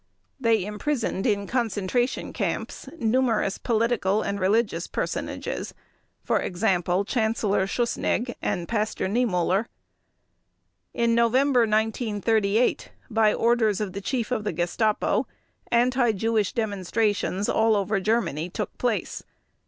They 0.39 0.65
imprisoned 0.65 1.27
in 1.27 1.45
concentration 1.45 2.33
camps 2.33 2.89
numerous 2.97 3.59
political 3.59 4.23
and 4.23 4.39
religious 4.39 4.87
personages, 4.87 5.75
for 6.23 6.39
example 6.39 7.05
Chancellor 7.05 7.67
Schuschnigg 7.67 8.33
and 8.41 8.67
Pastor 8.67 9.05
Niemöller. 9.05 9.67
In 10.91 11.13
November 11.13 11.67
1938, 11.67 12.89
by 13.11 13.31
orders 13.31 13.79
of 13.79 13.93
the 13.93 14.01
Chief 14.01 14.31
of 14.31 14.43
the 14.43 14.53
Gestapo, 14.53 15.27
anti 15.69 16.13
Jewish 16.13 16.53
demonstrations 16.53 17.47
all 17.47 17.75
over 17.75 17.99
Germany 17.99 18.49
took 18.49 18.75
place. 18.79 19.21